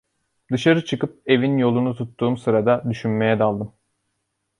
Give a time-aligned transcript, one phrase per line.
[0.51, 3.73] Dışarı çıkıp evin yolunu tuttuğum sırada düşünmeye daldım.